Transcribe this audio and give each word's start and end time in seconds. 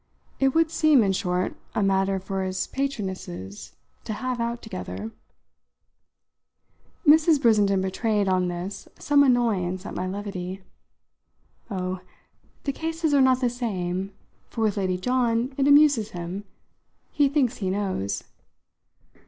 It 0.39 0.55
would 0.55 0.71
seem, 0.71 1.03
in 1.03 1.11
short, 1.11 1.55
a 1.75 1.83
matter 1.83 2.17
for 2.17 2.41
his 2.43 2.65
patronesses 2.65 3.75
to 4.03 4.13
have 4.13 4.41
out 4.41 4.63
together. 4.63 5.11
Mrs. 7.07 7.39
Brissenden 7.39 7.81
betrayed, 7.83 8.27
on 8.27 8.47
this, 8.47 8.87
some 8.97 9.21
annoyance 9.21 9.85
at 9.85 9.93
my 9.93 10.07
levity. 10.07 10.63
"Oh, 11.69 11.99
the 12.63 12.71
cases 12.73 13.13
are 13.13 13.21
not 13.21 13.41
the 13.41 13.49
same, 13.51 14.11
for 14.49 14.61
with 14.61 14.75
Lady 14.77 14.97
John 14.97 15.53
it 15.55 15.67
amuses 15.67 16.09
him: 16.17 16.45
he 17.11 17.29
thinks 17.29 17.57
he 17.57 17.69
knows." 17.69 18.23